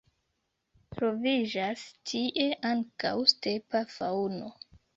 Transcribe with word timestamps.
Troviĝas 0.95 1.83
tie 2.13 2.49
ankaŭ 2.73 3.15
stepa 3.35 3.87
faŭno. 3.97 4.53